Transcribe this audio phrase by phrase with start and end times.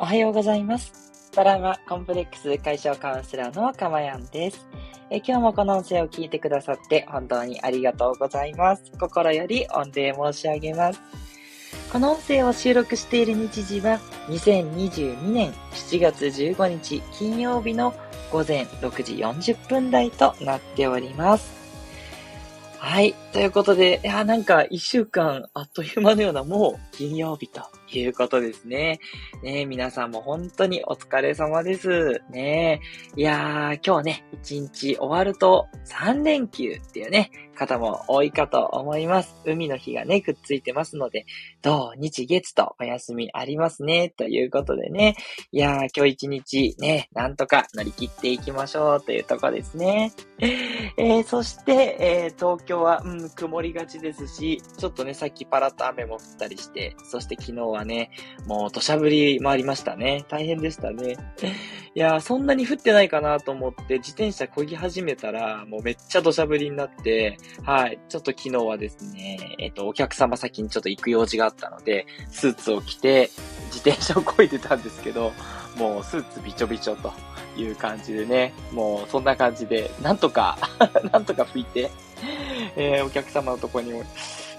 [0.00, 1.32] おはようございます。
[1.32, 4.64] トラマコンプレックス解消カウンセラーのかまやんです。
[5.10, 8.92] え今日もこの音声を聞いてくださって本当にありがとうございます。
[9.00, 11.00] 心より御礼申し上げます。
[11.92, 13.98] この音声を収録している日時は
[14.28, 17.92] 2022年7月15日金曜日の
[18.30, 21.58] 午前6時40分台となっております。
[22.78, 23.14] はい。
[23.32, 29.00] ということで、いや、なんか一週間あっという間のようなもう金曜日ということですね。
[29.42, 32.20] ね皆さんも本当にお疲れ様です。
[32.30, 32.80] ね
[33.16, 39.34] いやー、今日ね、一日終わると3連休っていうね、方も多いかと思います。
[39.44, 41.26] 海の日がね、くっついてますので、
[41.60, 44.14] 土日月とお休みありますね。
[44.16, 45.16] ということでね。
[45.50, 50.12] いやー、今日一日ね、なんとか乗り切っていきましょうというとこですね。
[50.40, 58.10] えー、そして、えー、東京は、うん、曇りがちですし、ちょっとね、さっきパラッと雨も降ったりして、そして昨日ははね、
[58.46, 60.24] もう土砂降りもありましたね。
[60.28, 61.16] 大変でしたね。
[61.94, 73.30] いやー、そんなに降ってないかなと思って自転車漕ぎ始めたら、もうめっちゃ土砂降りになって、はい、ちょっと昨日はですね、えっ、と、お客様先にちょっと行く用事があったので、スーツを着て、
[73.66, 75.32] 自転車を漕いでたんですけど、
[75.76, 77.12] もうスーツびちょびちょと
[77.56, 80.58] いう感じでね、もうそんな感じで、なんとか、
[81.12, 81.90] なんとか拭いて、
[82.76, 84.02] えーお客様のとこにも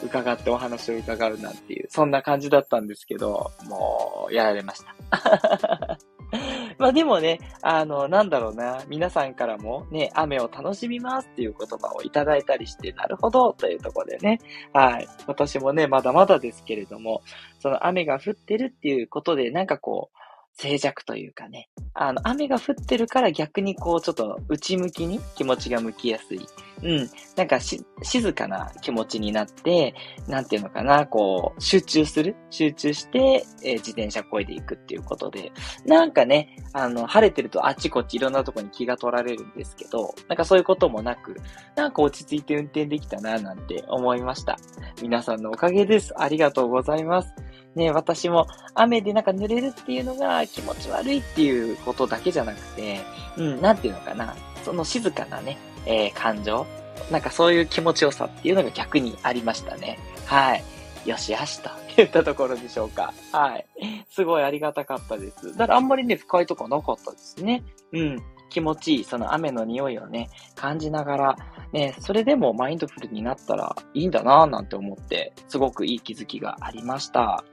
[0.04, 5.98] 伺ってお話を伺うなんていう、そんな感じだったんですけど、もう、やられました。
[6.78, 14.40] まあでもね、あの、なんだろうな、皆さんからもね、雨を楽しみますっていう言葉をいただいたりして、なるほど、というところでね、
[14.74, 15.08] はい。
[15.28, 17.22] 私もね、まだまだですけれども、
[17.60, 20.19] その雨が降ってるっていうことで、なんかこう、
[20.60, 26.46] 静寂というかね、あの、雨が降ってるから逆にこう、ちょっと内向きに気持ちが向きやすい。
[26.84, 27.10] うん。
[27.38, 29.96] なんかし、静かな気持ちになって、
[30.28, 35.54] なんていうのかな、こう、集中する集中して、えー自転車こいでいくっていうことで、
[35.86, 41.38] なんかね、あの、晴れてるとあっちこっちいろんなとこに気が取られるんですけど、なんかそういうこともなく、
[41.78, 44.58] なんか落ち着いて運転できたな、なんて思いました。
[45.02, 46.14] 皆さんのおかげです。
[46.18, 47.34] ありがとうございます。
[47.76, 53.02] ね、私も雨でなんか濡れるっていうのが気持ち悪いっていうことだけじゃなくて、
[53.38, 56.66] うん、なんていうのかな、その静かなね、えー感情、
[57.12, 59.98] なんかそういう気持ちよさっていうのが逆にありましたね。
[60.26, 60.64] はい。
[61.06, 63.14] よしよしと言ったところでしょうか。
[63.32, 63.66] はい。
[64.10, 65.52] すごいありがたかったです。
[65.54, 67.64] だからあんまりね、不快とかなかったですね。
[67.94, 68.24] うん。
[68.50, 71.36] 気持ちいい、その雨の匂いをね、感じながら、
[71.72, 77.44] ね、それでもマインドフルになったらいいんだなぁなんて思って、すごくいい気づきがありました。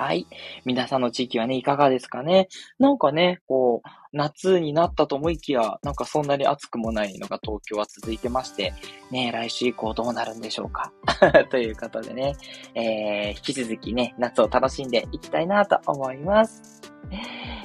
[0.00, 0.26] はい。
[0.64, 2.48] 皆さんの地域はね、いかがですかね？
[2.78, 8.72] なんかね、こう、夏になったと思いきや、なんかそんなに暑くもないのが東京は続いてまして、
[9.10, 10.90] ね、来週以降どうなるんでしょうか？
[11.50, 12.34] ということでね、
[12.74, 16.80] えー、引き続きね、夏を楽しんでいきたいなと思います。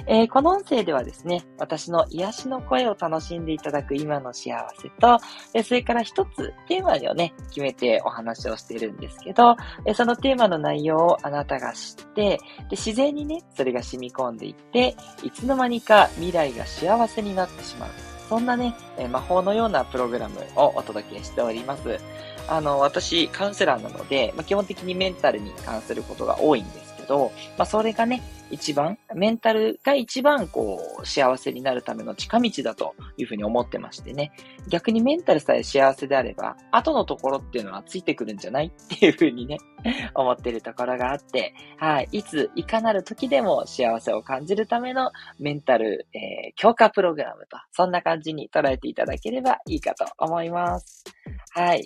[0.08, 5.20] えーこの音声ではですね、私の癒しの声を楽しんでいただく今の幸せと、
[5.54, 9.56] えーそれから一つテーマをね、決めてお話をしているんですけど、
[9.86, 12.40] えーそのテーマの内容をあなたが知って、で、
[12.72, 17.90] 自然にね、それが染み込んでいって、いつの間にか未来が幸せになってしまう。
[18.30, 18.74] そんなね、
[19.12, 22.00] 魔法のようなプログラムをお届けしております。
[22.48, 28.22] あの、私、カウンセラーなので、まあ、基本的にメンタルに関することが多いんですけど、まあ、それがね、
[28.52, 34.32] 一番、メンタルが一番、こう、幸せになるための近道だというふうに思ってましてね。
[34.68, 39.58] 逆にメンタルさえ幸せであれば、後のところっていうのはついてくるんじゃないっていうふうにね、
[40.14, 51.04] 思ってるところがあって、はい、いつ、いかなる時でも幸せを感じるためのメンタル、えー強化プログラムと、そんな感じに捉えていただければいいかと思います。
[51.54, 51.84] はい。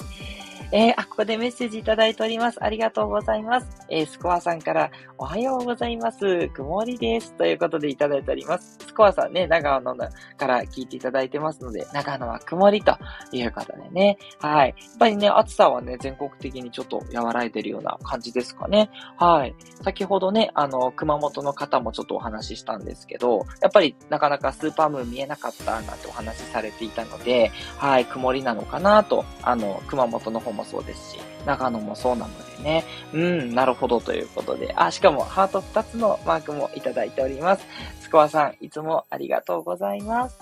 [0.72, 2.64] えー、あ、ここでメッセージいただいております。
[2.64, 3.68] ありがとうございます。
[3.90, 6.48] えー、スコアさんから、おはようございます。
[6.50, 7.34] 曇りです。
[7.34, 8.78] ということでいただいております。
[8.86, 12.96] スコアさんね、長野のから聞いていただいてますので、長野は曇りと
[13.32, 14.20] いうことでね。
[14.40, 14.76] はい。
[14.78, 18.92] やっぱりね、暑さはね、全国的にちょっと和らいでるような感じですかね。
[19.18, 19.56] はい。
[19.84, 32.84] 先ほどね、あの、熊本の方もちょっとお話ししたんですけど、やっぱりなかなかスーパームーン見えなかったなんてお話しされていたので、はい、曇りなのかなと、あの、熊本の方ももそうですし、長野もそうなのでね、
[33.14, 37.66] うん、なるほどということで、あ、しかもハート2つのマークもいただいております。
[38.02, 40.38] スコアさん、いつもありがとうございます。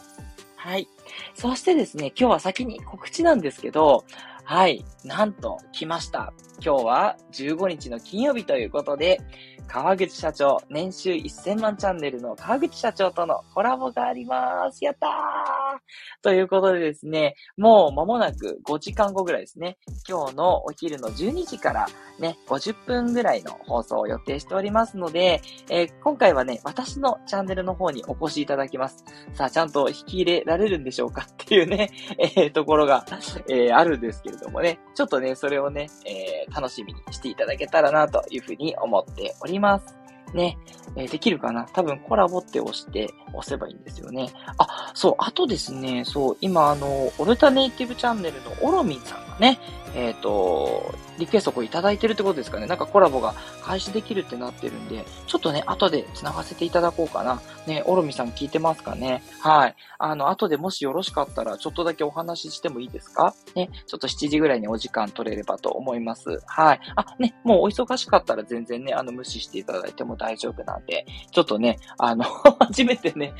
[0.55, 0.87] はい。
[1.35, 4.05] そしてですね、今日は先に告知なんですけど、
[4.43, 6.33] はい、なんと来ました。
[6.63, 9.21] 今日は15日の金曜日ということで、
[9.67, 14.83] 川口社長、年収1000万チャンネルの川口社長とのコラボがあります。
[14.83, 15.66] やったー
[16.21, 19.77] ということでですね、もう間もなく5時間後ぐらいですね、
[20.07, 21.88] 今日のお昼の12時から
[22.19, 29.03] ね、50分ぐらいの放送を予定しておりますので、えー、今回はね、私のチャンネルの方にお越しいただきます。
[29.33, 31.24] さあ、ちゃんと引き入れられるんでしょうか？
[31.31, 33.06] っていうね、えー、ところが、
[33.50, 40.06] えー、あるんですけれどもね、ちょっとね、それをね、え楽しみにしていただけたらなというふうに思っております。
[40.33, 40.57] ね、
[40.95, 44.29] えー、できるかな多分コラボって押して、押せばいいんですよね。
[44.57, 49.59] あ、そう、あとですね、そう、今あの、オルタネイティブチャンネルのオロミンさんね、
[49.95, 52.67] えっ、ー、と、リクエストをいただいてるってことですかね。
[52.67, 57.41] なんかコラボが開始できるってなってるんで、ちょっとね、後で繋がせていただこうかな。
[57.65, 59.75] ね、オロミさん聞いてますかねはい。
[59.99, 63.33] あの、後でもしよろしかったら、ちょっとだけお話ししてもいいですか？
[63.55, 66.39] ね、ちょっと7時ぐらいにお時間取れればと思います。
[66.45, 66.79] はい。
[66.95, 72.23] あ、ね、もうお忙しかったら全然ね、あの、無視していただいても大丈夫なんで、ちょっとね、あの
[72.59, 73.33] 初めてね、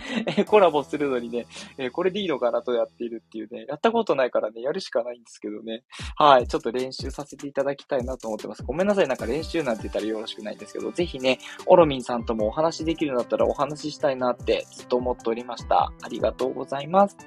[0.48, 1.46] コラボするのにね、
[1.92, 5.84] これでいいのかなとやっているっていうね、やったことないからね、やるしかないんですけどね。
[6.18, 6.48] はい。
[6.48, 8.64] ちょっと練習させていただきたいなと思ってます。
[8.64, 9.08] ごめんなさい。
[9.08, 15.92] なんか練習なんて言ったらよろしくないんですけど、ぜひね、オロミンさんともお話できるんだったらお話ししたいなってずっと思っておりました。
[16.02, 17.18] ありがとうございます。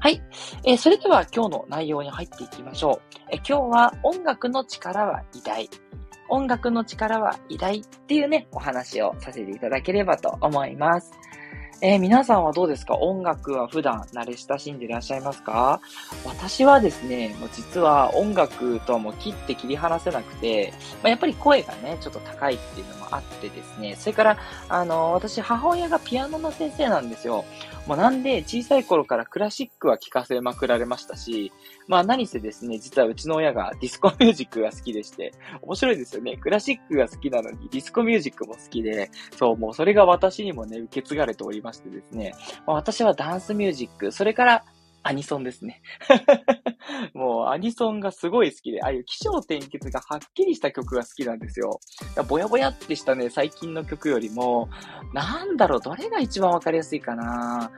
[0.00, 0.22] はい。
[0.64, 3.16] えー、それでは今日の内容に入っていきましょう。
[3.30, 5.70] えー、今日は音楽の力は偉大。
[6.30, 11.10] 音楽の力は偉大っていうね、お話をさせていただければと思います。
[11.82, 12.94] えー、皆さんはどうですか？
[12.96, 15.80] 音楽は普段慣れ親しんでいらっしゃいますか？
[16.26, 24.36] 私はですね、もう実は音楽とはもう切って切り離せなくて、まあ、やっぱり声がね、ちょっと高いっていうのもあってですね、それから、
[24.68, 27.46] あの、私母親がピアノの先生なんですよ。
[27.86, 31.50] もうなんで小さい頃からクラシックは聴かせまくられましたし、
[31.88, 35.32] まあ何せですね、実はうちの親がディスコミュージックが好きでして、
[35.62, 36.36] 面白いですよね。
[36.36, 42.34] クラシックが好きなのにディスコミュージックも好きで、そう、もうそれが私にもね、受け継がれておりますましてですね、
[42.66, 44.64] まあ、私はダンスミュージック、それから
[45.02, 45.80] アニソンですね。
[47.14, 51.80] もうアニソンがすごい好きで、ああいう気象転結がはっきりした曲が好きなんですよ。
[52.28, 54.68] ぼやぼやってしたね、最近の曲よりも、
[55.14, 57.70] なんだろう、どれが一番わかりやすいかな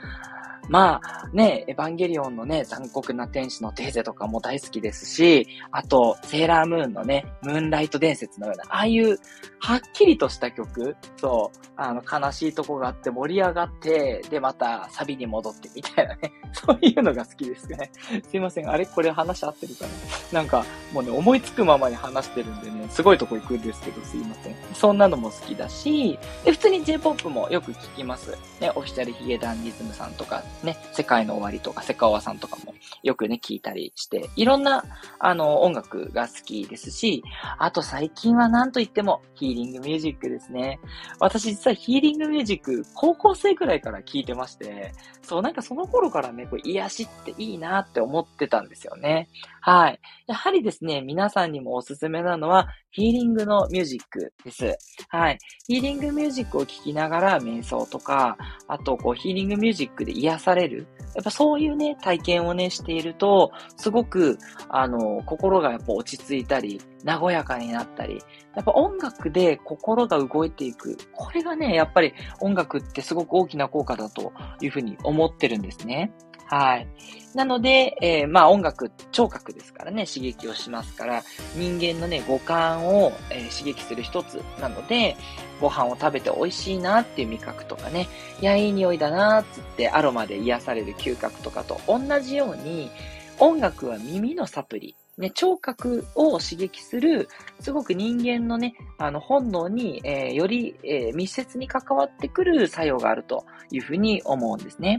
[0.68, 9.18] まあ、ね、エヴァンゲリオンのね、残酷な天使のテーゼとかも大好きですし、あと、セーラームーンのね、ムーンライト伝説のような、ああいう、
[9.58, 17.90] はっきりとした曲、そう、あの、悲しいとこがあって盛り上がって、で、また、サビに戻ってみたいなね、 そういうのが好きですね。
[18.28, 18.86] すいません、あれ？
[18.86, 19.84] これ話合ってるか
[20.32, 20.40] な？
[20.40, 24.54] なんか、もうね、思いつくままに話してるんでね、すごいとこ行くんですけど、すいません。
[24.74, 28.36] そんなのも好きだし、で、普通に J-POP もよく聞きます。
[28.60, 32.71] ね、オフィシャルヒゲダンディズムさんとか、ね、世界の終わりとか、セカオワさんとかも
[33.02, 34.84] よくね、聞いたりして、いろんな、
[35.18, 37.22] あの、音楽が好きですし、
[37.58, 40.78] あと最近は何と言っても、ヒーリングミュージックですね。
[41.18, 44.92] 私実はヒーリングミュージック、高校生くらいから聞いてまして、
[45.22, 49.28] そう、なんかその頃からね、こう癒しっていいなって思ってたんですよね。
[49.60, 50.00] はい。
[50.26, 54.76] やはりですね、皆さんにもおすすめなのは、ヒーリングのミュージックです。
[55.08, 55.38] はい。
[55.66, 58.36] ヒーリングミュージックを聴きながら瞑想とか、
[58.68, 60.86] あと、こう、ヒーリングミュージックで癒される。
[61.14, 64.38] やっぱそういうね、体験をね、していると、すごく、
[64.68, 68.22] あの、心がやっぱ落ち着いたり、和やかになったり、
[68.54, 70.96] やっぱ音楽で心が動いていく。
[71.14, 76.12] これがね、やっぱり音楽ってすごく大きな効果だというふうに思ってるんですね。
[76.46, 76.86] はい。
[77.34, 81.22] なので、えー、まあ音楽、聴覚ですからね、刺激をしますから、
[81.56, 85.16] 人間のね、五感を、えー、刺激する一つなので、
[85.60, 88.08] ご飯を食べて美味しいなっていう味覚とかね、
[88.40, 92.90] いや、いい匂いだなっつってアロマで癒される嗅覚とかと同じように、
[93.38, 94.96] 音楽は耳のサプリ。
[95.18, 97.28] ね、聴覚を刺激する、
[97.60, 104.98] すごく人間のね、あの、本能に、えー、より、えー、密接に関わってくる作用があるというふうに思うんですね。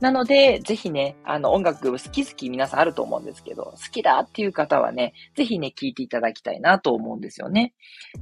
[0.00, 7.74] なので、ぜひね、あの、音楽好き好き皆さんあると思うんですけど、好きだっていう方はね、ぜひね、聴いていただきたいなと思うんですよね。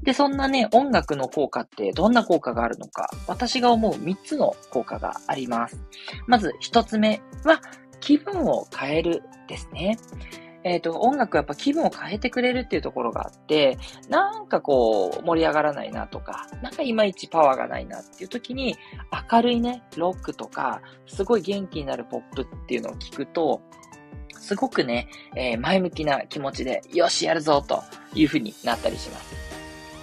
[0.03, 5.85] で、そんなね、音楽の効果ってどんな効果があるのか、私が思う3つの効果があります。
[6.27, 7.61] まず1つ目は、
[8.01, 9.99] 気分を変えるですね。
[10.67, 18.77] えっ、ー、と、音楽やっぱ気分を変えてくれるっていうところがあって、なんかこう、盛り上がらないなとか、なんかいまいちパワーがないなっていう時に、
[19.31, 23.63] 明るいね、ロックとか、すごい元気になるポップっていうのを聞くと、
[24.41, 27.85] すごくね、えー、前向きな気持ちで、よし、やるぞと
[28.17, 29.37] いう風になったりします。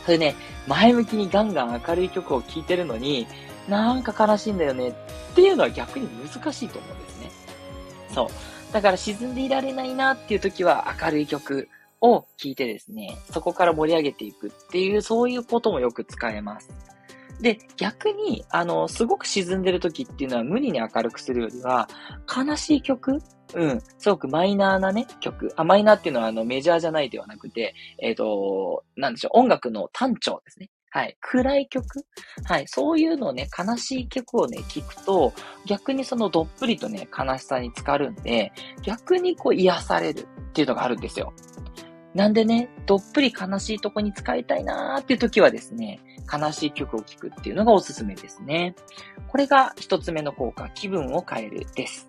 [0.06, 0.34] それね、
[0.68, 3.28] 前向きにガンガン明るい曲を聴いてるのに、
[3.68, 4.94] なんか悲しいんだよねっ
[5.36, 7.32] ていうのは逆に難しいと思うんですね。
[8.16, 8.53] そう。
[8.74, 11.70] だから沈んでいられないなっていう時は明るい曲
[12.02, 16.70] を聴いてですね、そこから盛り上げていくっていう、そういうこともよく使えます。
[17.40, 21.88] で、逆に、あの、すごく沈んでる時っていうのは無理に明るくするよりは、
[22.28, 23.22] 悲しい曲
[23.54, 23.82] うん。
[24.00, 25.54] すごくマイナーなね、曲。
[25.56, 30.70] あ、マイナーっていうのはあのメジャーじゃないではなくて、えっ、ー、と、なんでしょう、音楽の単調ですね。
[30.94, 31.18] はい。
[31.22, 32.06] 暗い曲？
[32.44, 32.68] はい。
[32.68, 35.34] そういうのをね、悲しい曲をね、聴くと、
[35.66, 41.34] 逆にそのどっぷりとね、悲しさに浸かるんで、逆にこう癒されるっていうのがあるんですよ。
[42.14, 46.00] なんでね、どっぷり悲しいとこに使いたいなーっていう時はですね、
[46.32, 48.76] 悲しい曲を聴くっていうのがおすすめですね。
[49.30, 52.08] これが一つ目の効果、気分を変えるです。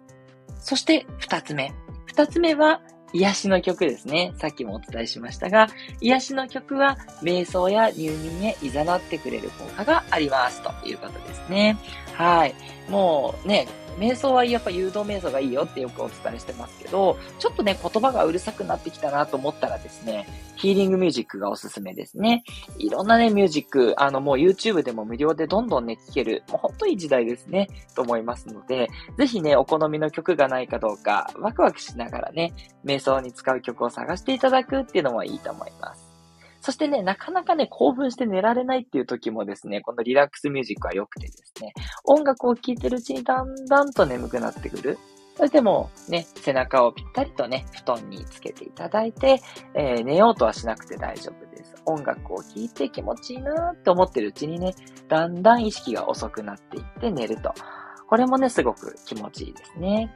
[0.58, 1.72] そして二つ目。
[2.04, 2.82] 二つ目は、
[3.14, 4.34] 癒しの曲ですね。
[4.38, 5.68] さっきもお伝えしましたが、
[6.00, 11.78] 癒しの曲は瞑想や入眠へ誘ってくれる効果がありますということですね。
[12.14, 12.54] はい。
[12.88, 13.68] もうね、
[13.98, 22.44] 瞑想はやっぱ誘導瞑想がいいよってよくお伝えしてますけど、ちょっとね、言葉がうるさくなってきたなと思ったらですね、ヒーリングミュージックがおすすめですね。
[22.78, 32.52] いろんなね、ミュージック、あの、もう YouTube でも無料でどんどんね、聴ける、もうほんといい時代ですね、と思いますので、ぜひね、お好みの曲がないかどうか、ワクワクしながらね、
[32.84, 36.03] 瞑想に使う曲を探していただくっていうのもいいと思います。
[36.64, 44.98] そしてね、なかなかね、興奮して寝られないっていう時もですね、このリラックスミュージックは良くてですね、音楽を聴いてるうちにだんだんと眠くなってくる。
[45.36, 49.42] それでもね、背中をぴったりとね、布団につけていただいて、
[49.74, 51.74] えー、寝ようとはしなくて大丈夫です。
[51.84, 54.74] 音楽を聴いて気持ちいいなーって思ってるうちにね、
[55.06, 57.52] だんだん意識が遅くなっていって寝ると。
[58.08, 60.14] これもね、すごく気持ちいいですね。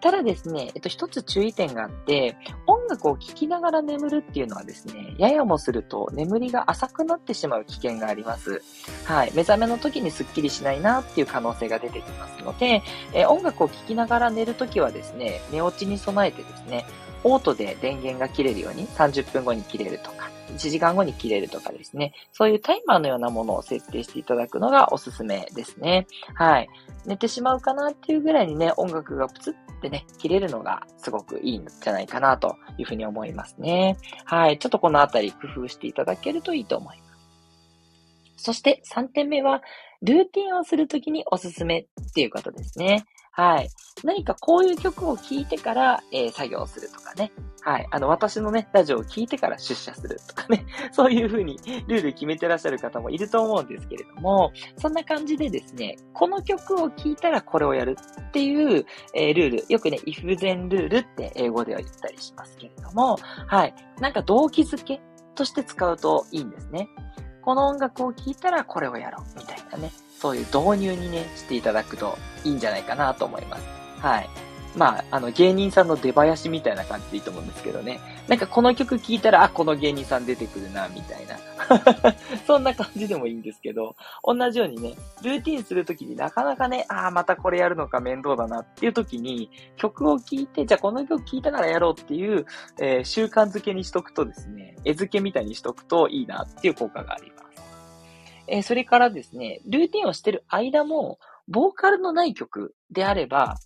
[0.00, 8.62] ただですね、えっと、一つ注意点があって、音楽を聴きながら眠るっていうのはですね、ややもすると眠りが浅くなってしまう危険があります。
[9.04, 9.32] はい。
[9.34, 12.82] 目覚めの時にスッキリしないなっていう可能性が出てきますので、
[13.14, 16.84] え音楽を聴きながら寝るときはですね、寝落ちに備えてですね、
[17.24, 26.06] オートで電源が切れるように30分後に切れるとか、1時間後に切れるとかですね、そういうタイマーのようなものを設定していただくのがおすすめですね。
[26.34, 26.68] はい。
[27.04, 33.96] 寝てしまうかなっていうぐらいにね、音楽がプツってね、切れるのがすごくいいんじゃないかなというふうに思いますね。
[34.24, 34.58] はい。
[34.58, 37.02] ちょっとこのあたり工夫していただけるといいと思いま
[38.36, 38.44] す。
[38.44, 39.62] そして3点目は、
[40.02, 43.06] ルーティンをするときにおすすめっていうことですね。
[43.36, 43.68] はい。
[44.02, 47.32] 何かこういう曲を聴いてから、えー、作業するとかね。
[47.60, 47.86] はい。
[47.90, 50.64] あの、私のね、ラジオを聴いてから出社するとかね。
[50.90, 59.66] そういう風にルール決めてらっしゃる方もいると思うんですけれども、そんな感じでですね、この曲を聴いたらこれをやるっていう、えー、ルール。
[59.68, 63.74] よくね、if then ルールって英語では言ったりしますけれども、はい。
[64.00, 65.02] なんか動機づけ
[65.34, 66.88] として使うといいんですね。
[67.42, 69.92] この音楽を聴いたらこれをやろうみたいなね。
[70.18, 73.64] そういう導入にね、していただくといいんじゃないかなと思います。
[74.00, 74.28] はい。
[74.76, 77.98] まあ、あの、芸人さんの出囃子みたいな感じでいいと思うんですけどね。
[78.28, 81.36] なんかこの曲聴いたら、あ、この芸人さん出てくるな、みたいな。
[82.46, 92.44] そんな感じでもいいんですけど、同じようにね、ルーティンするときになかなかね、ああ、またこれやるのか面倒だなっていうときに、曲を聴いて、じゃあこの曲聴いたからやろうっていう、
[92.78, 97.45] えー、習慣づけにしとくとですね、絵付けみたいにしとくといいなっていう効果があります。
[98.48, 103.56] えー、それからですね、ルーティンをしてる間も、ボーカルのない曲であれば、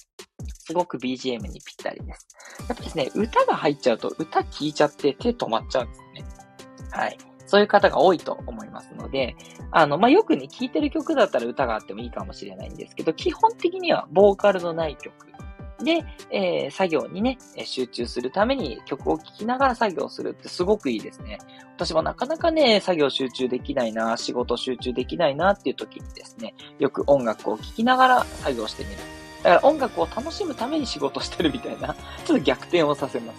[0.48, 2.28] すごく BGM にぴったりです。
[2.68, 6.24] やっぱですね、歌が入っちゃうと歌聴いちゃって手止まっちゃうんですね。
[6.92, 7.18] はい。
[7.46, 9.34] そういう方が多いと思いますので、
[9.72, 15.12] あの、まあ、よくね、聴いてる曲だったら歌があってもいいかもしれないんですけど、基本的にはボーカルのない曲
[15.82, 21.38] で、えー、作業にね、集中するために曲を聴きながら作業するってすごくいいですね。
[21.76, 28.96] 私もなかなかね、作業集中できないな、仕事集中できないなっていう時にですね、よく音楽を聴きながら作業してみる。
[29.42, 31.94] だから音楽を楽しむために仕事してるみたいな、
[32.26, 33.38] ちょっと逆転をさせます。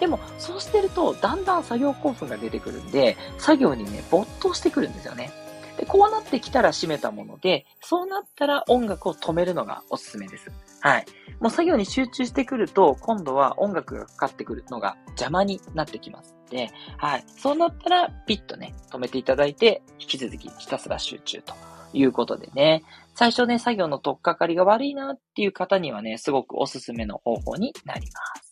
[0.00, 5.32] でも、そうしてると、だんだん作業興奮が出てくるんで、作業にね、没頭してくるんですよね。
[5.78, 10.50] で、こうなってきたら閉めたもので、そうなったら音楽を止めるのがおすすめです。
[10.80, 11.06] はい。
[11.40, 16.36] もう作業に集中してくると、今度は音楽がかかってくるのが邪魔になってきます。
[16.50, 17.24] で、はい。
[17.26, 21.54] そうなったら、ピッとね、止めていただいて、引き続きひたすら集中と
[21.92, 22.82] いうことでね、
[23.14, 28.47] 最初ね、作業の取っかかりが悪いなっていう方にはね、すごくおすすめの方法になります。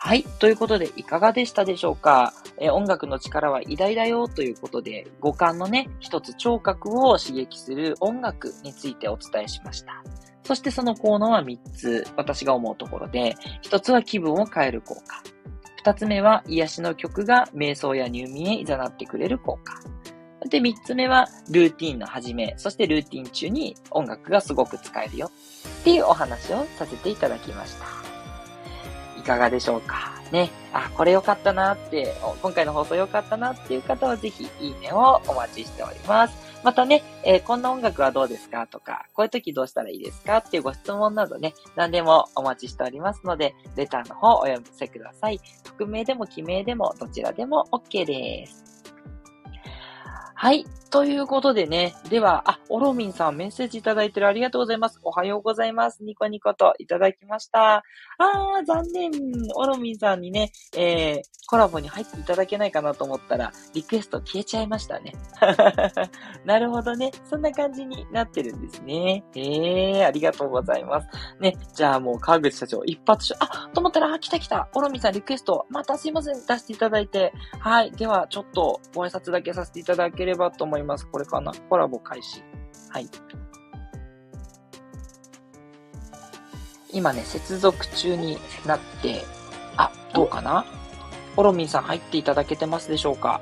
[0.00, 0.22] はい。
[0.22, 10.04] ということで、いかがでしたでしょうか、え音楽の力は偉大だよということで、五感のね、一つ聴覚を刺激する音楽についてお伝えしました。
[10.44, 15.20] そしてその効能は3つ、私が思うところで、1つは気分を変える効果。
[15.84, 19.80] 2つ目は癒しの曲が瞑想や入眠へ誘ってくれる効果。
[20.48, 25.32] で、3つ目はルーティンの始め、そしてルーティン中に音楽がすごく使えるよ
[25.80, 27.97] っていうお話をさせていただきました。
[29.28, 30.12] かがでしょうか？
[30.32, 30.50] ね。
[30.72, 36.48] あ、これ良かったなって、今回の放送良かったなっていう方はぜひいいねをお待ちしております。
[36.64, 45.40] またね、えー、こんな音楽はどうですかとか、こういう時どうしたらいいですかっていうご質問などね、何でもお待ちしておりますので、レターの方お読みせください。
[45.64, 48.77] 匿名でも記名でもどちらでも OK です。
[50.40, 50.66] はい。
[50.90, 51.96] ということでね。
[52.08, 55.00] では、あ、オロミンさんメッセージいただいてるありがとうございます。
[55.02, 56.04] おはようございます。
[56.04, 57.74] ニコニコといただきました。
[57.74, 59.10] あー、残念。
[59.56, 65.12] オロミンさんにね、えー、コラボに入っていただけないかなと思ったら、リクエスト消えちゃいましたね。
[66.46, 67.10] なるほどね。
[67.28, 69.24] そんな感じになってるんですね。
[69.34, 71.08] えー、ありがとうございます。
[71.40, 74.68] ね、じゃあもう川口社長一発あ、と思ったら、あ、来た来た。
[74.74, 77.32] オロミンさんリクエスト、またすいません、出していただいて。
[77.58, 77.90] はい。
[77.92, 81.06] では、ちょっとご挨拶だけさせていただければと思います。
[81.06, 81.52] これかな。
[81.68, 82.42] コラボ開始。
[82.90, 83.08] はい。
[86.92, 89.22] 今ね、接続中になって、
[89.76, 90.64] あ、どうかな？
[91.36, 93.40] オロミンさん入っていただけてますでしょうか？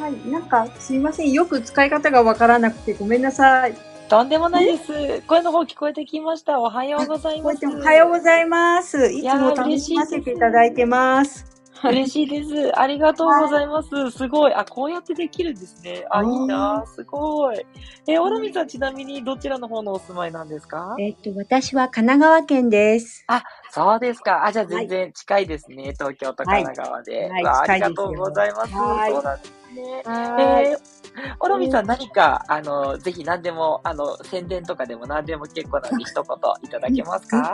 [0.00, 1.32] はい、なんかすいません。
[1.32, 3.76] よく使い方がわからなくてごめんなさい。
[4.08, 5.22] とんでもないです。
[5.28, 6.58] 声の方聞こえてきました。
[6.58, 7.64] おはようございます。
[7.66, 9.12] おはようございます。
[9.12, 11.49] いつも楽しませていただいてます。
[11.88, 12.78] 嬉しいです。
[12.78, 14.10] ありがとうございます。
[14.10, 14.54] すごい。
[14.54, 16.04] あ、こうやってできるんですね。
[16.10, 16.84] あ、いいな。
[16.86, 17.66] すごい。
[18.06, 20.94] えー、オルミさん、ちなみにどちらの方のお住まいなんですか？
[20.98, 23.24] えっと、私は神奈川県です。
[23.28, 24.44] あ、そうですか。
[24.46, 25.76] あ、じゃあ全然近いですね。
[25.76, 27.28] はい、東京と神奈川で。
[27.30, 28.72] はい、はい、ありがとうございます。
[28.72, 30.02] そうなんですね。
[30.06, 30.99] えー、
[31.40, 36.24] オロミさん何か、あの、ぜひ何でも、あの、宣伝とかでも何でも結構なんで一言
[36.62, 37.52] いただけますか？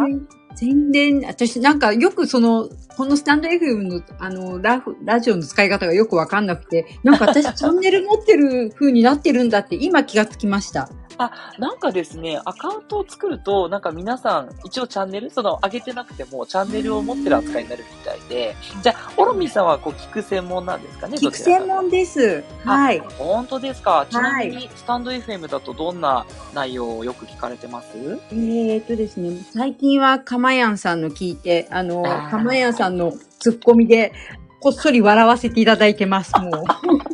[0.55, 10.89] 宣伝、私なんかよくその、このスタンド FM の、あの、ララジオの使い方がよくわかんなくて、なんか私チャンネル持ってる風になってるんだって今気がつきました。
[11.19, 22.45] あ、なんかですね、アカウントを作ると、なんか皆さん、一応チャンネル、その、上げてなくても、チャンネルを持ってる扱いになるみたいで、じゃあ、オロミさんは、こう、聞く専門なんですかね聞く専門です。
[22.65, 23.01] はい。
[23.19, 24.07] 本当ですか？
[24.11, 27.89] ちなみに、スタンド FM だとどんな内容をよく聞かれてます？
[28.33, 34.13] えー、っとですね、最近は、かまやんさんの聞いて、あの、かまやんさんのツッコミで、
[34.61, 36.53] こっそり笑わせていただいてます、もう。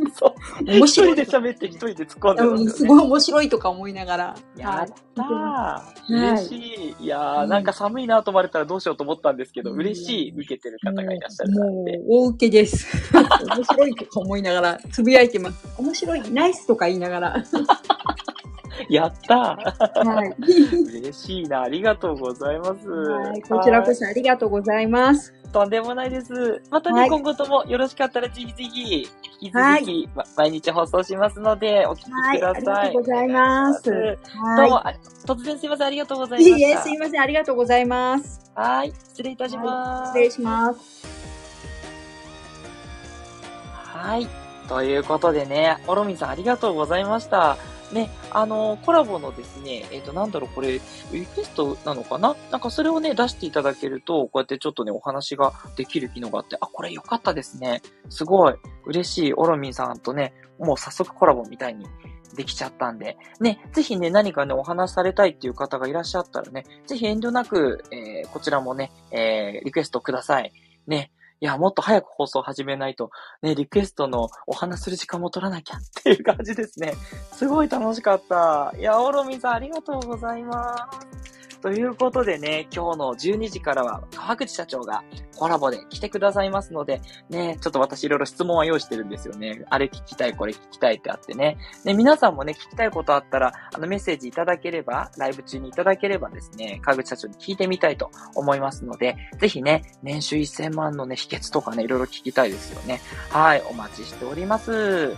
[0.64, 1.12] 面白い。
[1.12, 4.35] 一人で喋って一人で突っ込んでます、ね、すごい面白いとか思いながら。
[4.57, 6.37] やったー。
[6.37, 7.05] 嬉しい。
[7.05, 12.87] いやー、なんか寒いなと思われたらどうしようと思ったんですけど、嬉しい受けてる方がいらっしゃるもう、大受けです。
[13.12, 15.66] 面白いとか思いながら、つぶやいてます。
[15.78, 17.44] 面白い、ナイスとか言いながら。
[18.88, 20.35] やったはい。
[20.98, 21.62] 嬉しいな。
[21.62, 22.88] ありがとうございます。
[22.88, 23.42] はい。
[23.42, 25.32] こちらこそありがとうございます。
[25.52, 26.62] とんでもないです。
[26.70, 29.08] またね、はい、今後ともよろしかったらぜひぜひ、
[29.42, 32.64] 引き続き、はい、毎日放送しますので、お聞きください。
[32.64, 33.82] はい、ありがとうございます。
[33.85, 34.82] どうも、
[35.26, 36.56] 突然すいません、ありがとうございました。
[36.56, 38.50] いいえ、すいません、ありがとうございます。
[38.54, 40.08] はい、失礼いたします。
[40.12, 41.06] 失礼します。
[43.74, 44.26] はい。
[44.68, 47.58] ということでね、オロミさんありがとうございました。
[47.92, 50.81] ね、あの、コラボのですね、えっ、ー、と、なんだろう、これ、リ
[51.26, 52.35] クエストなのかな？
[52.50, 57.83] なんかそれをね、出していただけると、こうやってちょっとね、お話ができる機能があって、あ、これ良かったですね。
[58.09, 58.55] すごい、
[58.87, 61.87] 嬉しい、オロミンさんとね、もう早速コラボみたいに
[62.37, 70.52] できちゃったんで、ね、ぜひね、何かね、お話されたいっていう方がいらっしゃったらね、ぜひ遠慮なく、えー、こちらもね、えー、リクエストください。
[70.87, 71.11] ね、
[71.42, 73.11] いや、もっと早く放送始めないと、
[73.42, 76.94] ね、リクエストのお話する時間も取らなきゃ っていう感じですね。
[77.33, 78.72] すごい楽しかった。
[78.78, 80.88] いや、オロミさんありがとうございま
[81.50, 81.59] す。
[81.59, 85.02] ということでね、今日の12時からは川口社長が
[85.42, 89.64] コラボで来てくださいますので、ね、ちょっと私いろいろ質問は用意してるんですよね。
[89.70, 91.59] あれ聞きたい、これ聞きたいってあってね。
[91.85, 103.00] ね、皆さんもね、聞きたいことあったら、あのメッセージいただければ、ライブ中にいただければですね、川口社長に聞いてみたいと思いますので、ぜひね、年収1000万のね、秘訣とかね、いろいろ聞きたいですよね。
[103.31, 105.16] はい、お待ちしております。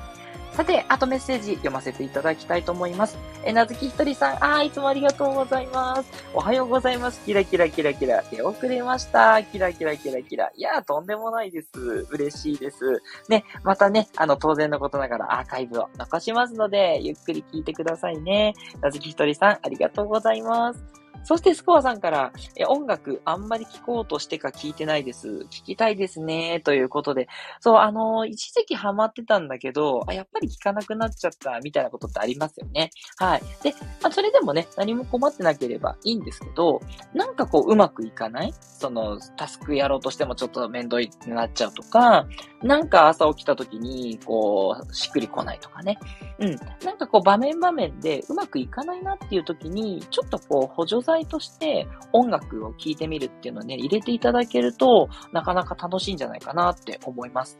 [0.52, 3.18] さて、あとメッセージ読ませていただきたいと思います。
[3.44, 6.08] えなずきひとりさん、あー、いつもありがとうございます。
[6.32, 7.24] おはようございます。
[7.24, 8.22] キラキラキラキラ。
[8.22, 9.42] 手遅れました。
[9.42, 10.52] キラキラキラキラ。
[10.54, 11.70] いやー、とんでもないです。
[12.10, 13.02] 嬉しいです。
[13.28, 18.54] ね、またね、あの、当然のことながらアーカイブを残しますので、ゆっくり聞いてくださいね。
[18.80, 21.03] なずきひとりさん、ありがとうございます。
[21.24, 25.46] そしてスコアさんから、え、音楽あんまり聴こうとしてか聞いてないです。
[25.50, 26.60] 聞きたいですね。
[26.60, 27.28] ということで。
[27.60, 32.90] そう、あのー、一時期ハマってたんだけど、あ、やっぱり聞かなくなっちゃった、みたいなことってありますよね。
[33.18, 33.42] はい。
[33.62, 36.80] で、まあ、それでもね、何も困ってなければいいんですけど、
[37.14, 38.52] なんかこう、うまくいかない？
[38.60, 42.26] その、タスクやろうとしてもちょっと面倒になっちゃうとか、
[42.62, 45.98] なんか朝起きた時に、こう、しっくりこないとかね。
[46.38, 46.56] うん。
[46.84, 57.58] なんかこう、場面場面でうまくいかないなっていう時に、ちょっとこう、補助剤題として音楽を聴いてみるっていうのをね、入れていただけると、なかなか楽しいんじゃないかなって思います。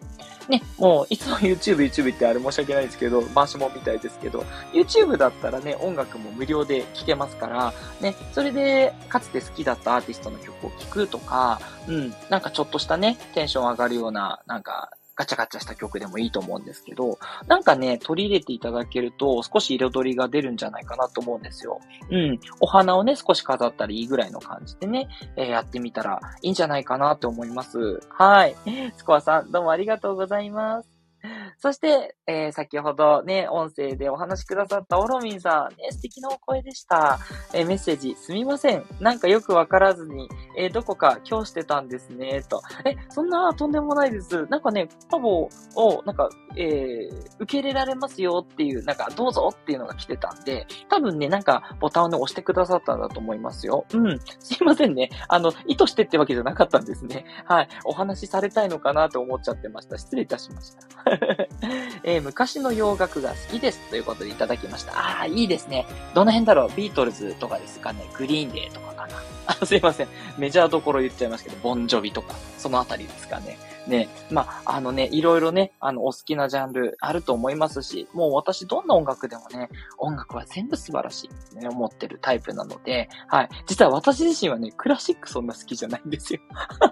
[0.49, 21.81] ね、もういつも YouTube、YouTube ってあれ申し訳ないですけど、回しもみたいですけど、YouTube だったらね、音楽も無料で聴けますから、ね、それでかつて好きだったアーティストの曲を聴くとか、うん、なんかちょっとしたね、テンション上がるような、なんかガチャガチャした曲でもいいと思うんですけど、なんかね、取り入れていただけると少し彩りが出るんじゃないかなと思うんですよ。
[22.11, 22.41] うん。
[22.61, 28.01] お花をね、少し飾ったらいいぐらいの感じでね、えー、やってみたらいいんじゃないかなと思います。
[28.11, 28.57] はい。
[28.97, 30.94] スコアさん、どうもありがとうございます。
[31.59, 37.19] そして、えー、先ほどね、音声でお話しくださったオロミンさん、ね、素敵なお声でした。
[37.53, 38.85] えー、メッセージ、すみません。
[39.01, 42.63] なんかよくわからずに、えー、どこか今日してたんですね、と。
[42.85, 44.47] え、そんな、とんでもないです。
[44.47, 47.09] なんかね、コラボを、なんか、え、
[47.39, 53.85] 受け入れられますよっていう、なんか、どうぞっていうのが来てたんで、多分ね、なんか、ボタンをね、押してくださったんだと思いますよ。
[53.93, 54.21] うん。
[54.39, 55.11] すいませんね。
[55.29, 57.25] あの、意図してってわけじゃなかったんですね。
[57.45, 57.69] はい。
[57.85, 59.99] お話しされたいのかなと思っちゃってました。
[59.99, 61.14] 失礼いたしました。
[62.05, 64.93] えー、昔の洋楽が好きですということでいただきました。
[64.93, 65.87] ああ、いいですね。
[66.15, 66.71] どの辺だろう？
[66.77, 68.07] ビートルズとかですかね？
[68.17, 69.23] グリーンデーとかかな？
[69.47, 70.09] あすいません。
[70.39, 73.59] メジャーどころ言っちゃいますけど、ボンジョビとか、そのあたりですかね。
[73.87, 79.69] ね、まあ、あのね、いろいろね、あの、お好きなジャンルあると思いますし、もう私どんな音楽でもね、
[79.99, 83.49] 音楽は全部素晴らしいってね、思ってるタイプなので、はい。
[83.67, 86.41] 実は私自身はね、クラシックそんな好きじゃないんですよ。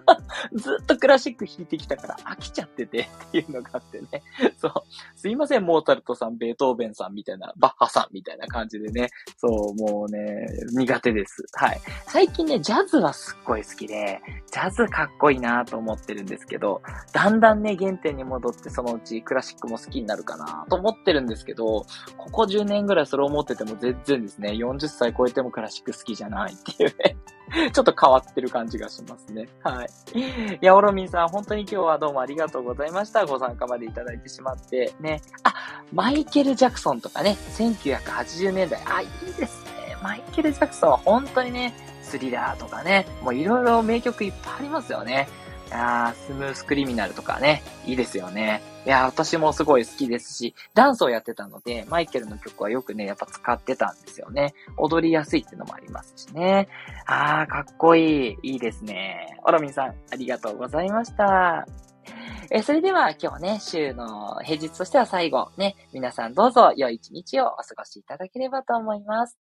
[0.55, 4.22] ずっとクラシック弾いてきたから飽きちゃっててっていうのがあってね。
[4.59, 4.72] そう。
[5.16, 9.09] すいません、モーツァルトさん、ベートーベンさんみたいな、バッハさんみたいな感じでね。
[9.38, 11.44] そう、もうね、苦手です。
[11.55, 11.81] はい。
[12.07, 16.81] 最近ね、ジャズはすっごい好きで、ジャズかっこいいなと思ってるんですけど、
[17.12, 27.16] だんだんね、原点に戻ってそのうちクラシックも好きになるかなと思ってるんですけど、ここ10年ぐらいそれを思ってても全然ですね、40歳超えてもクラシック好きじゃないっていうね。
[27.72, 29.48] ちょっと変わってる感じがしますね。
[29.62, 29.88] はい。
[30.18, 33.26] いや、オロミンさん、本当に今日はどうもありがとうございました。
[33.26, 34.94] ご参加までいただいてしまって。
[35.00, 35.20] ね。
[35.42, 35.54] あ、
[35.92, 38.80] マイケル・ジャクソンとかね、1980年代。
[38.86, 39.96] あ、いいですね。
[40.02, 45.28] マイケル・ジャクソンは本当にね、スリラーとかね、もういろいろ名曲いっぱいありますよね。
[45.72, 48.61] いやー、スムースクリミナルとかね、いいですよね。
[48.85, 54.52] いやー、私もすごい好きですし、ダンスをやってたので、マイケルの曲はよくね、やっぱ使ってたんですよね。
[54.76, 56.68] 踊りやすいっていうのもありますしね。
[57.06, 58.38] あー、かっこいい。
[58.42, 59.38] いいですね。
[59.44, 61.66] オロミンさん、ありがとうございました。
[62.50, 69.38] えそれでは今日ね、週の平日としては最後、ね、皆さんどうぞ良い一日をお過ごしいただければと思います。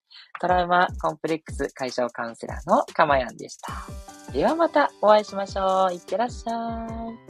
[0.42, 4.15] トラウマコンプレックス解消カウンセラーのかまやんでした。
[4.32, 5.94] ではまたお会いしましょう。
[5.94, 7.25] いってらっしゃい。